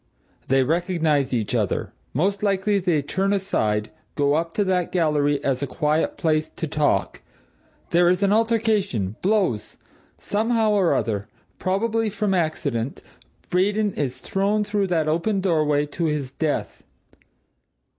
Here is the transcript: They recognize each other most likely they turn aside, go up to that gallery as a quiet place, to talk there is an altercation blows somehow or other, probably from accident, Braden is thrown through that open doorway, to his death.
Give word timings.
They 0.47 0.63
recognize 0.63 1.31
each 1.31 1.53
other 1.53 1.93
most 2.11 2.41
likely 2.41 2.79
they 2.79 3.03
turn 3.03 3.31
aside, 3.33 3.91
go 4.15 4.33
up 4.33 4.55
to 4.55 4.63
that 4.63 4.91
gallery 4.91 5.39
as 5.43 5.61
a 5.61 5.67
quiet 5.67 6.17
place, 6.17 6.49
to 6.49 6.65
talk 6.67 7.21
there 7.91 8.09
is 8.09 8.23
an 8.23 8.33
altercation 8.33 9.15
blows 9.21 9.77
somehow 10.17 10.71
or 10.71 10.95
other, 10.95 11.27
probably 11.59 12.09
from 12.09 12.33
accident, 12.33 13.03
Braden 13.51 13.93
is 13.93 14.17
thrown 14.17 14.63
through 14.63 14.87
that 14.87 15.07
open 15.07 15.39
doorway, 15.39 15.85
to 15.85 16.05
his 16.05 16.31
death. 16.31 16.83